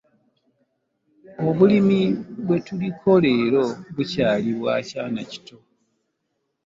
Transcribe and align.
Obulimi 1.47 2.01
bwe 2.45 2.57
tuliko 2.65 3.11
leero 3.23 3.63
bukyali 3.95 4.51
bwa 4.59 4.75
kyana 4.87 5.21
kito. 5.31 5.57